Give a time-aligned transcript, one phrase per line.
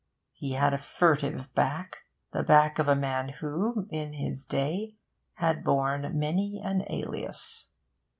[0.33, 4.95] He had a furtive back the back of a man who, in his day,
[5.35, 7.73] had borne many an alias.